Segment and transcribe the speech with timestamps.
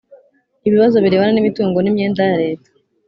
[0.67, 2.69] ibibazo birebana n imitungo n imyenda ya leta